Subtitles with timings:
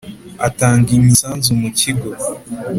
[0.47, 2.09] atanga imisanzu mu kigo